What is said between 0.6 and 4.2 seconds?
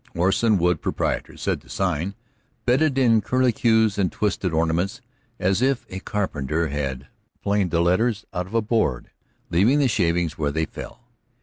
PROP. said the sign, bedded in curlicues and